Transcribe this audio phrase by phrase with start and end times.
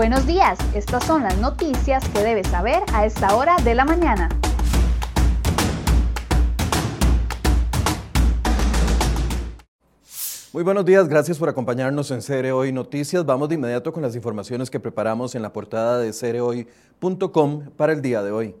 [0.00, 4.30] Buenos días, estas son las noticias que debes saber a esta hora de la mañana.
[10.54, 13.26] Muy buenos días, gracias por acompañarnos en Cere Hoy Noticias.
[13.26, 18.00] Vamos de inmediato con las informaciones que preparamos en la portada de cerehoy.com para el
[18.00, 18.54] día de hoy.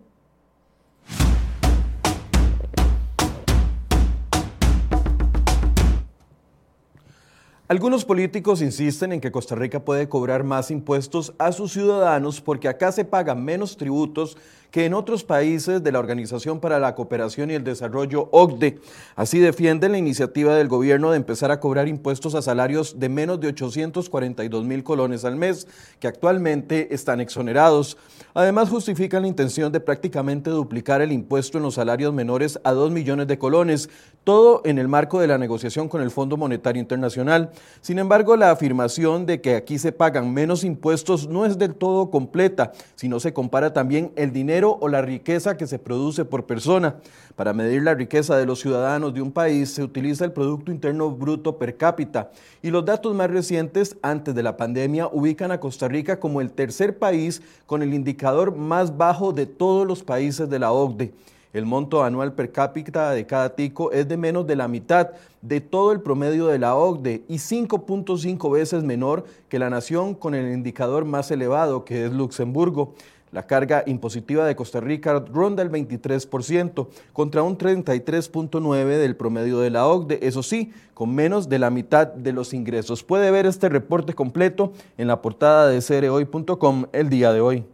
[7.70, 12.66] Algunos políticos insisten en que Costa Rica puede cobrar más impuestos a sus ciudadanos porque
[12.66, 14.36] acá se pagan menos tributos
[14.70, 18.78] que en otros países de la Organización para la Cooperación y el Desarrollo OCDE.
[19.16, 23.40] Así defienden la iniciativa del gobierno de empezar a cobrar impuestos a salarios de menos
[23.40, 25.66] de 842 mil colones al mes,
[25.98, 27.96] que actualmente están exonerados.
[28.34, 32.92] Además, justifican la intención de prácticamente duplicar el impuesto en los salarios menores a 2
[32.92, 33.90] millones de colones,
[34.22, 37.50] todo en el marco de la negociación con el Fondo Monetario Internacional.
[37.80, 42.10] Sin embargo, la afirmación de que aquí se pagan menos impuestos no es del todo
[42.10, 46.44] completa, si no se compara también el dinero o la riqueza que se produce por
[46.44, 46.96] persona.
[47.36, 51.10] Para medir la riqueza de los ciudadanos de un país se utiliza el Producto Interno
[51.10, 52.30] Bruto per cápita
[52.62, 56.52] y los datos más recientes antes de la pandemia ubican a Costa Rica como el
[56.52, 61.12] tercer país con el indicador más bajo de todos los países de la OCDE.
[61.52, 65.10] El monto anual per cápita de cada tico es de menos de la mitad
[65.42, 70.36] de todo el promedio de la OCDE y 5.5 veces menor que la nación con
[70.36, 72.94] el indicador más elevado, que es Luxemburgo.
[73.32, 79.70] La carga impositiva de Costa Rica ronda el 23% contra un 33.9% del promedio de
[79.70, 83.04] la OCDE, eso sí, con menos de la mitad de los ingresos.
[83.04, 87.64] Puede ver este reporte completo en la portada de cerehoy.com el día de hoy.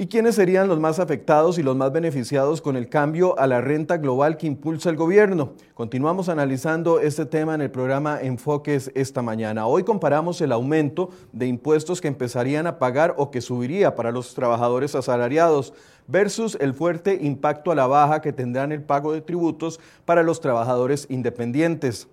[0.00, 3.60] ¿Y quiénes serían los más afectados y los más beneficiados con el cambio a la
[3.60, 5.52] renta global que impulsa el gobierno?
[5.74, 9.66] Continuamos analizando este tema en el programa Enfoques esta mañana.
[9.66, 14.32] Hoy comparamos el aumento de impuestos que empezarían a pagar o que subiría para los
[14.32, 15.74] trabajadores asalariados
[16.06, 20.40] versus el fuerte impacto a la baja que tendrán el pago de tributos para los
[20.40, 22.08] trabajadores independientes.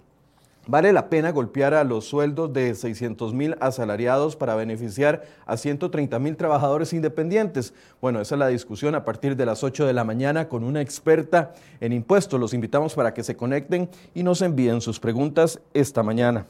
[0.67, 6.19] ¿Vale la pena golpear a los sueldos de 600 mil asalariados para beneficiar a 130
[6.19, 7.73] mil trabajadores independientes?
[8.01, 10.81] Bueno, esa es la discusión a partir de las 8 de la mañana con una
[10.81, 12.38] experta en impuestos.
[12.38, 16.45] Los invitamos para que se conecten y nos envíen sus preguntas esta mañana.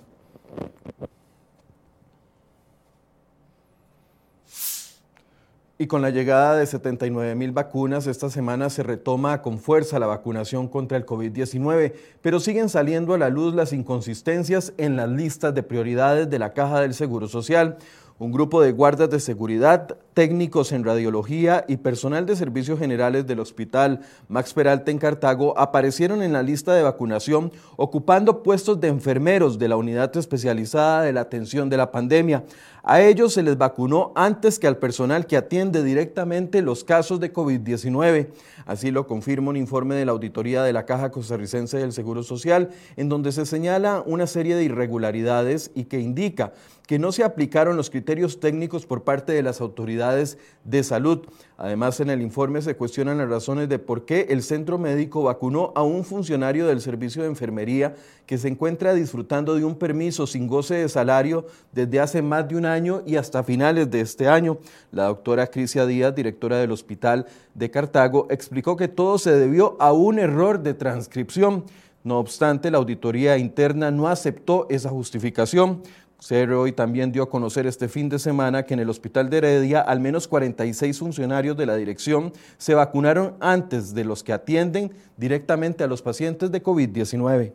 [5.79, 10.07] Y con la llegada de 79 mil vacunas, esta semana se retoma con fuerza la
[10.07, 15.53] vacunación contra el COVID-19, pero siguen saliendo a la luz las inconsistencias en las listas
[15.53, 17.77] de prioridades de la Caja del Seguro Social.
[18.19, 23.39] Un grupo de guardas de seguridad, técnicos en radiología y personal de servicios generales del
[23.39, 29.59] hospital Max Peralta en Cartago aparecieron en la lista de vacunación ocupando puestos de enfermeros
[29.59, 32.43] de la unidad especializada de la atención de la pandemia.
[32.89, 37.33] A ellos se les vacunó antes que al personal que atiende directamente los casos de
[37.33, 38.29] COVID-19.
[38.65, 42.69] Así lo confirma un informe de la Auditoría de la Caja Costarricense del Seguro Social,
[42.95, 46.53] en donde se señala una serie de irregularidades y que indica
[46.87, 51.27] que no se aplicaron los criterios técnicos por parte de las autoridades de salud.
[51.59, 55.71] Además, en el informe se cuestionan las razones de por qué el centro médico vacunó
[55.73, 57.95] a un funcionario del servicio de enfermería
[58.27, 62.57] que se encuentra disfrutando de un permiso sin goce de salario desde hace más de
[62.57, 64.59] un año y hasta finales de este año.
[64.91, 67.25] La doctora Crisia Díaz, directora del Hospital
[67.55, 71.63] de Cartago, explicó que todo se debió a un error de transcripción.
[72.03, 75.81] No obstante, la auditoría interna no aceptó esa justificación.
[76.19, 79.37] CR hoy también dio a conocer este fin de semana que en el hospital de
[79.37, 84.91] Heredia al menos 46 funcionarios de la dirección se vacunaron antes de los que atienden
[85.15, 87.53] directamente a los pacientes de COVID-19.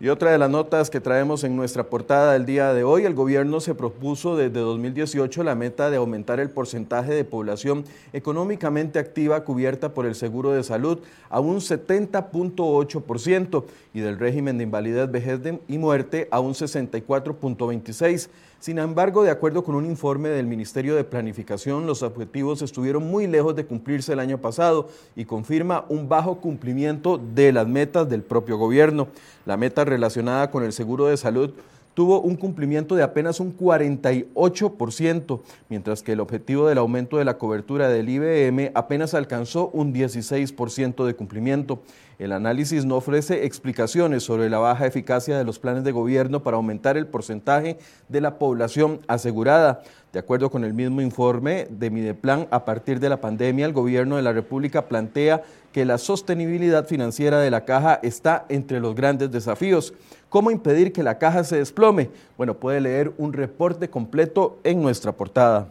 [0.00, 3.14] Y otra de las notas que traemos en nuestra portada del día de hoy, el
[3.14, 9.42] gobierno se propuso desde 2018 la meta de aumentar el porcentaje de población económicamente activa
[9.42, 11.00] cubierta por el seguro de salud
[11.30, 18.28] a un 70.8% y del régimen de invalidez, vejez y muerte a un 64.26%.
[18.60, 23.28] Sin embargo, de acuerdo con un informe del Ministerio de Planificación, los objetivos estuvieron muy
[23.28, 28.22] lejos de cumplirse el año pasado y confirma un bajo cumplimiento de las metas del
[28.22, 29.06] propio gobierno.
[29.46, 31.52] La meta relacionada con el seguro de salud
[31.94, 37.38] tuvo un cumplimiento de apenas un 48%, mientras que el objetivo del aumento de la
[37.38, 41.80] cobertura del IBM apenas alcanzó un 16% de cumplimiento.
[42.18, 46.56] El análisis no ofrece explicaciones sobre la baja eficacia de los planes de gobierno para
[46.56, 47.78] aumentar el porcentaje
[48.08, 49.82] de la población asegurada.
[50.12, 54.16] De acuerdo con el mismo informe de Mideplan, a partir de la pandemia, el gobierno
[54.16, 55.42] de la República plantea
[55.72, 59.94] que la sostenibilidad financiera de la caja está entre los grandes desafíos.
[60.28, 62.10] ¿Cómo impedir que la caja se desplome?
[62.36, 65.68] Bueno, puede leer un reporte completo en nuestra portada.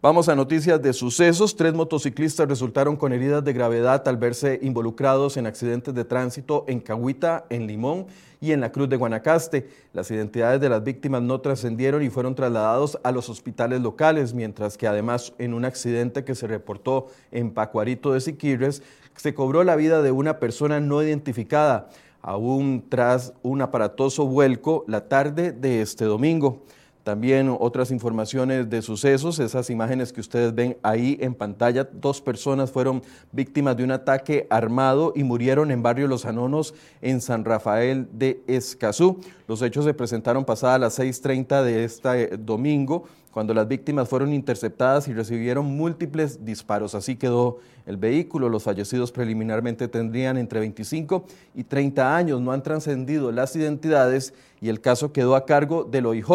[0.00, 1.56] Vamos a noticias de sucesos.
[1.56, 6.78] Tres motociclistas resultaron con heridas de gravedad al verse involucrados en accidentes de tránsito en
[6.78, 8.06] Cahuita, en Limón
[8.40, 9.68] y en la Cruz de Guanacaste.
[9.92, 14.78] Las identidades de las víctimas no trascendieron y fueron trasladados a los hospitales locales, mientras
[14.78, 18.84] que además en un accidente que se reportó en Pacuarito de Siquirres,
[19.16, 21.88] se cobró la vida de una persona no identificada,
[22.22, 26.62] aún tras un aparatoso vuelco la tarde de este domingo.
[27.08, 32.70] También otras informaciones de sucesos, esas imágenes que ustedes ven ahí en pantalla, dos personas
[32.70, 33.02] fueron
[33.32, 38.42] víctimas de un ataque armado y murieron en barrio Los Anonos en San Rafael de
[38.46, 39.20] Escazú.
[39.46, 45.08] Los hechos se presentaron pasadas las 6.30 de este domingo, cuando las víctimas fueron interceptadas
[45.08, 46.94] y recibieron múltiples disparos.
[46.94, 48.50] Así quedó el vehículo.
[48.50, 52.42] Los fallecidos preliminarmente tendrían entre 25 y 30 años.
[52.42, 56.28] No han trascendido las identidades y el caso quedó a cargo del OIJ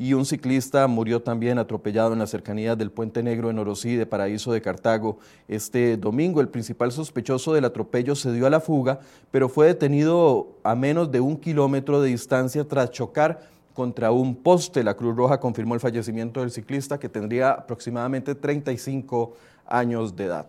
[0.00, 4.06] y un ciclista murió también atropellado en las cercanías del Puente Negro en Orosí de
[4.06, 5.18] Paraíso de Cartago.
[5.46, 9.00] Este domingo el principal sospechoso del atropello se dio a la fuga,
[9.30, 13.42] pero fue detenido a menos de un kilómetro de distancia tras chocar
[13.74, 14.82] contra un poste.
[14.82, 19.36] La Cruz Roja confirmó el fallecimiento del ciclista que tendría aproximadamente 35
[19.66, 20.46] años de edad.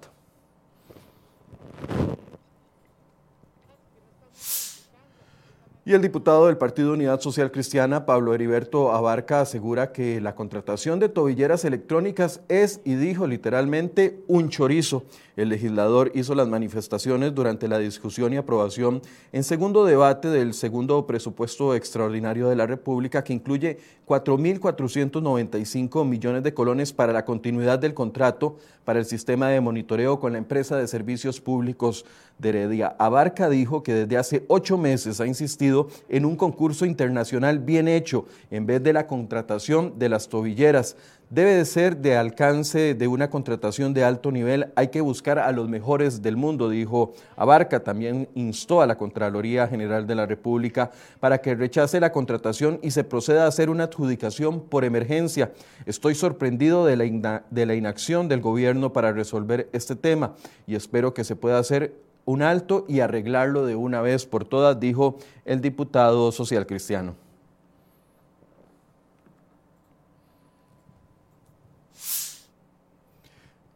[5.92, 11.02] Y el diputado del Partido Unidad Social Cristiana, Pablo Heriberto Abarca, asegura que la contratación
[11.02, 15.04] de tobilleras electrónicas es, y dijo literalmente, un chorizo.
[15.42, 19.02] El legislador hizo las manifestaciones durante la discusión y aprobación
[19.32, 26.54] en segundo debate del segundo presupuesto extraordinario de la República, que incluye 4.495 millones de
[26.54, 30.88] colones para la continuidad del contrato para el sistema de monitoreo con la empresa de
[30.88, 32.06] servicios públicos
[32.38, 32.96] de Heredia.
[33.00, 38.28] Abarca dijo que desde hace ocho meses ha insistido en un concurso internacional bien hecho
[38.52, 40.98] en vez de la contratación de las tobilleras
[41.32, 44.72] debe de ser de alcance de una contratación de alto nivel.
[44.76, 47.80] Hay que buscar a los mejores del mundo, dijo Abarca.
[47.80, 50.92] También instó a la Contraloría General de la República
[51.22, 55.54] para que rechace la contratación y se proceda a hacer una adjudicación por emergencia.
[55.86, 60.36] Estoy sorprendido de la, de la inacción del gobierno para resolver este tema
[60.68, 61.96] y espero que se pueda hacer
[62.26, 67.16] un alto y arreglarlo de una vez por todas, dijo el diputado social cristiano.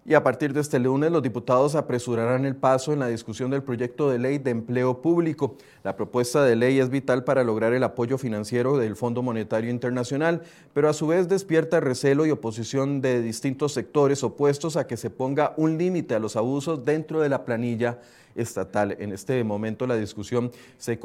[0.08, 3.64] Y a partir de este lunes, los diputados apresurarán el paso en la discusión del
[3.64, 5.58] proyecto de ley de empleo público.
[5.84, 10.44] La propuesta de ley es vital para lograr el apoyo financiero del Fondo Monetario Internacional,
[10.74, 15.10] pero a su vez despierta recelo y oposición de distintos sectores opuestos a que se
[15.10, 17.98] ponga un límite a los abusos dentro de la planilla
[18.36, 18.96] estatal.
[19.00, 21.00] En este momento la discusión se,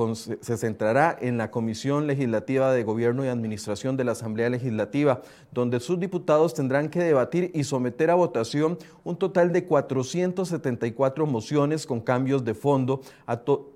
[0.56, 5.98] centrará en la Comisión Legislativa de Gobierno y Administración de la Asamblea Legislativa, donde sus
[5.98, 12.44] diputados tendrán que debatir y someter a votación un total de 474 mociones con cambios
[12.44, 13.00] de fondo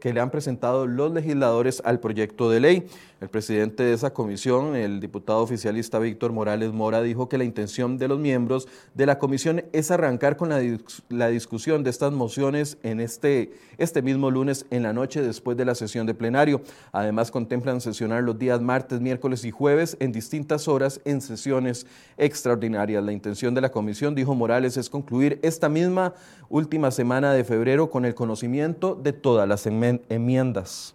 [0.00, 2.87] que le han presentado los legisladores al proyecto de ley.
[3.21, 7.97] El presidente de esa comisión, el diputado oficialista Víctor Morales Mora, dijo que la intención
[7.97, 10.61] de los miembros de la comisión es arrancar con la,
[11.09, 13.44] la discusión de estas mociones en este,
[13.79, 16.63] este mismo lunes en la noche después de la sesión de plenario.
[16.93, 21.87] Además, contemplan sesionar los días martes, miércoles y jueves en distintas horas en sesiones
[22.17, 23.05] extraordinarias.
[23.05, 26.15] La intención de la comisión, dijo Morales, es concluir esta misma
[26.49, 30.95] última semana de febrero con el conocimiento de todas las enmiendas.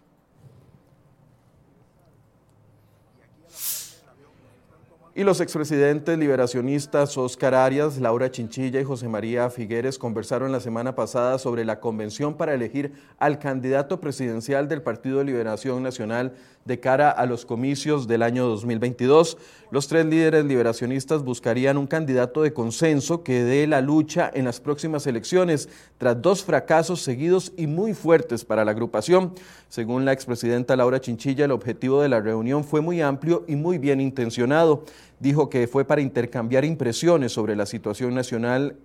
[5.20, 10.96] Y los expresidentes liberacionistas Oscar Arias, Laura Chinchilla y José María Figueres conversaron la semana
[10.96, 16.36] pasada sobre la convención para elegir al candidato presidencial del Partido de Liberación Nacional
[16.70, 19.38] de cara a los comicios del año 2022.
[19.72, 24.60] Los tres líderes liberacionistas buscarían un candidato de consenso que dé la lucha en las
[24.60, 29.34] próximas elecciones, tras dos fracasos seguidos y muy fuertes para la agrupación.
[29.68, 33.80] Según la expresidenta Laura Chinchilla, el objetivo de la reunión fue muy amplio y muy
[33.80, 34.86] bien intencionado.
[35.20, 38.78] Dijo que fue para intercambiar impresiones sobre la situación nacional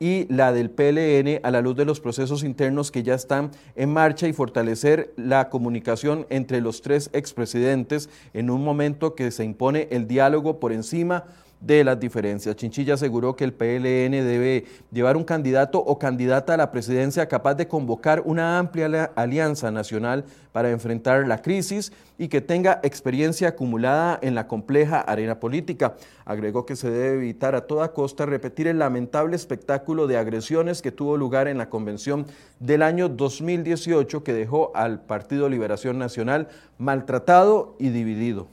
[0.00, 3.92] y la del PLN a la luz de los procesos internos que ya están en
[3.92, 9.88] marcha y fortalecer la comunicación entre los tres expresidentes en un momento que se impone
[9.90, 11.24] el diálogo por encima
[11.66, 12.56] de las diferencias.
[12.56, 17.54] Chinchilla aseguró que el PLN debe llevar un candidato o candidata a la presidencia capaz
[17.54, 24.18] de convocar una amplia alianza nacional para enfrentar la crisis y que tenga experiencia acumulada
[24.22, 25.96] en la compleja arena política.
[26.26, 30.92] Agregó que se debe evitar a toda costa repetir el lamentable espectáculo de agresiones que
[30.92, 32.26] tuvo lugar en la convención
[32.60, 38.48] del año 2018 que dejó al Partido Liberación Nacional maltratado y dividido.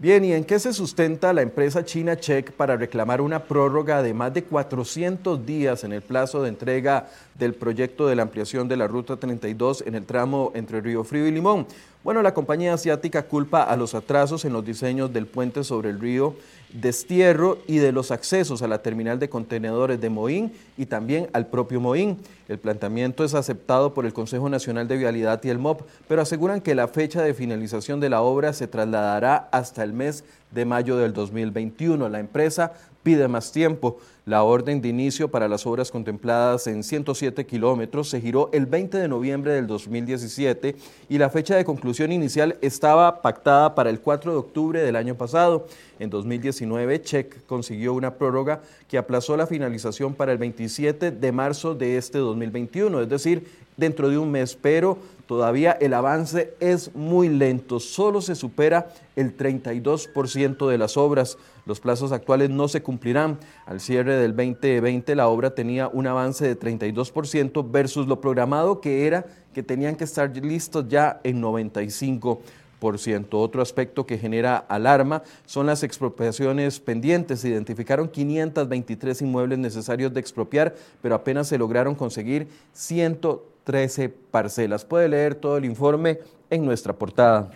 [0.00, 4.14] Bien, ¿y en qué se sustenta la empresa china Check para reclamar una prórroga de
[4.14, 8.76] más de 400 días en el plazo de entrega del proyecto de la ampliación de
[8.76, 11.66] la Ruta 32 en el tramo entre Río Frío y Limón?
[12.08, 16.00] Bueno, la compañía asiática culpa a los atrasos en los diseños del puente sobre el
[16.00, 16.36] río
[16.72, 21.48] destierro y de los accesos a la terminal de contenedores de Moín y también al
[21.48, 22.16] propio Moín.
[22.48, 26.62] El planteamiento es aceptado por el Consejo Nacional de Vialidad y el MOP, pero aseguran
[26.62, 30.96] que la fecha de finalización de la obra se trasladará hasta el mes de mayo
[30.96, 32.08] del 2021.
[32.08, 33.98] La empresa pide más tiempo.
[34.26, 38.98] La orden de inicio para las obras contempladas en 107 kilómetros se giró el 20
[38.98, 40.76] de noviembre del 2017
[41.08, 45.14] y la fecha de conclusión inicial estaba pactada para el 4 de octubre del año
[45.14, 45.66] pasado.
[45.98, 51.74] En 2019, Check consiguió una prórroga que aplazó la finalización para el 27 de marzo
[51.74, 57.28] de este 2021, es decir, dentro de un mes, pero todavía el avance es muy
[57.28, 61.38] lento, solo se supera el 32% de las obras.
[61.66, 63.38] Los plazos actuales no se cumplirán.
[63.66, 69.06] Al cierre del 2020 la obra tenía un avance de 32% versus lo programado que
[69.06, 72.38] era que tenían que estar listos ya en 95%.
[72.80, 77.40] Otro aspecto que genera alarma son las expropiaciones pendientes.
[77.40, 84.84] Se identificaron 523 inmuebles necesarios de expropiar, pero apenas se lograron conseguir 113 parcelas.
[84.84, 86.20] Puede leer todo el informe
[86.50, 87.50] en nuestra portada.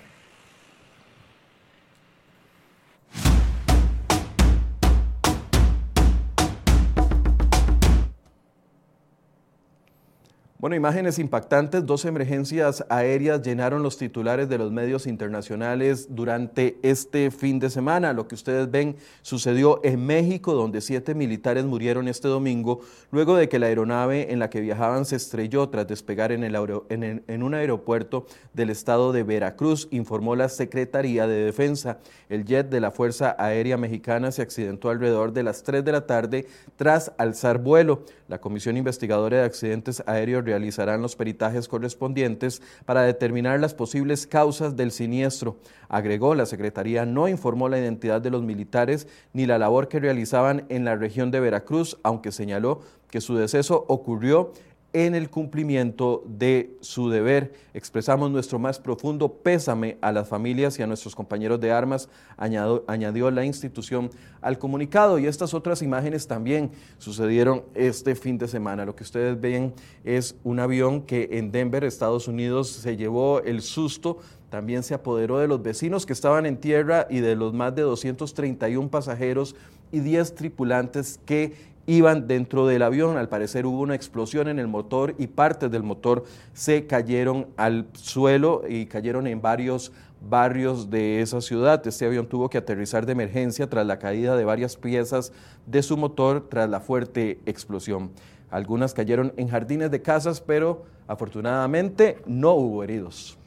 [10.62, 17.32] Bueno, imágenes impactantes, dos emergencias aéreas llenaron los titulares de los medios internacionales durante este
[17.32, 18.12] fin de semana.
[18.12, 22.78] Lo que ustedes ven sucedió en México, donde siete militares murieron este domingo,
[23.10, 27.42] luego de que la aeronave en la que viajaban se estrelló tras despegar en, el
[27.42, 31.98] un aeropuerto del estado de Veracruz, informó la Secretaría de Defensa.
[32.28, 36.06] El jet de la Fuerza Aérea Mexicana se accidentó alrededor de las 3 de la
[36.06, 38.04] tarde tras alzar vuelo.
[38.28, 44.76] La Comisión Investigadora de Accidentes Aéreos realizarán los peritajes correspondientes para determinar las posibles causas
[44.76, 45.56] del siniestro.
[45.88, 50.66] Agregó, la Secretaría no informó la identidad de los militares ni la labor que realizaban
[50.68, 52.80] en la región de Veracruz, aunque señaló
[53.10, 54.52] que su deceso ocurrió
[54.92, 57.54] en el cumplimiento de su deber.
[57.72, 63.30] Expresamos nuestro más profundo pésame a las familias y a nuestros compañeros de armas, añadió,
[63.30, 65.18] la institución al comunicado.
[65.18, 68.84] Y estas otras imágenes también sucedieron este fin de semana.
[68.84, 69.72] Lo que ustedes ven
[70.04, 74.18] es un avión que en Denver, Estados Unidos, se llevó el susto
[74.52, 77.80] también se apoderó de los vecinos que estaban en tierra y de los más de
[77.80, 79.56] 231 pasajeros
[79.92, 81.54] y 10 tripulantes que
[81.86, 83.16] iban dentro del avión.
[83.16, 87.86] Al parecer hubo una explosión en el motor y partes del motor se cayeron al
[87.94, 91.86] suelo y cayeron en varios barrios de esa ciudad.
[91.86, 95.32] Este avión tuvo que aterrizar de emergencia tras la caída de varias piezas
[95.66, 98.10] de su motor tras la fuerte explosión.
[98.50, 103.38] Algunas cayeron en jardines de casas, pero afortunadamente no hubo heridos.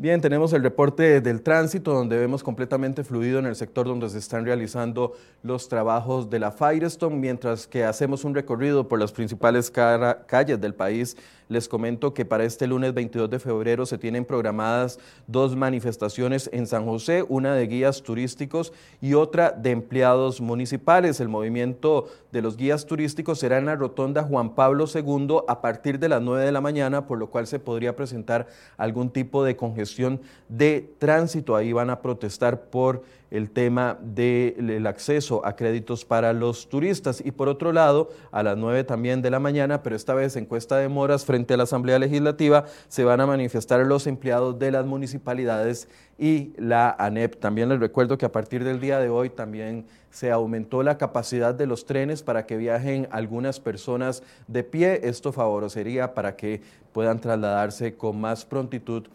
[0.00, 4.16] Bien, tenemos el reporte del tránsito donde vemos completamente fluido en el sector donde se
[4.16, 9.70] están realizando los trabajos de la Firestone, mientras que hacemos un recorrido por las principales
[9.70, 11.18] calles del país
[11.50, 16.68] les comento que para este lunes 22 de febrero se tienen programadas dos manifestaciones en
[16.68, 21.18] San José, una de guías turísticos y otra de empleados municipales.
[21.18, 25.98] El movimiento de los guías turísticos será en la rotonda Juan Pablo II a partir
[25.98, 29.56] de las 9 de la mañana, por lo cual se podría presentar algún tipo de
[29.56, 31.56] congestión de tránsito.
[31.56, 37.22] Ahí van a protestar por el tema del acceso a créditos para los turistas.
[37.24, 40.46] Y por otro lado, a las 9 también de la mañana, pero esta vez en
[40.46, 44.70] Cuesta de Moras, frente a la Asamblea Legislativa, se van a manifestar los empleados de
[44.72, 47.36] las municipalidades y la ANEP.
[47.40, 51.54] También les recuerdo que a partir del día de hoy también se aumentó la capacidad
[51.54, 55.00] de los trenes para que viajen algunas personas de pie.
[55.04, 56.60] Esto favorecería para que
[56.92, 59.06] puedan trasladarse con más prontitud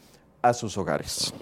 [0.42, 1.34] a sus hogares.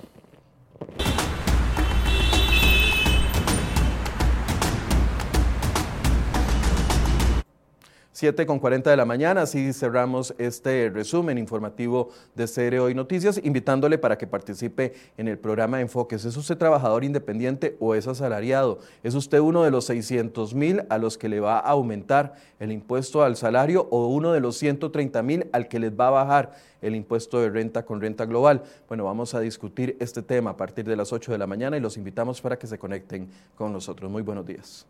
[8.23, 13.37] 7 con 40 de la mañana, así cerramos este resumen informativo de CR Hoy Noticias,
[13.43, 16.23] invitándole para que participe en el programa Enfoques.
[16.23, 18.79] ¿Es usted trabajador independiente o es asalariado?
[19.03, 22.71] ¿Es usted uno de los 600 mil a los que le va a aumentar el
[22.71, 26.53] impuesto al salario o uno de los 130 mil al que les va a bajar
[26.81, 28.63] el impuesto de renta con renta global?
[28.87, 31.81] Bueno, vamos a discutir este tema a partir de las 8 de la mañana y
[31.81, 34.09] los invitamos para que se conecten con nosotros.
[34.09, 34.87] Muy buenos días.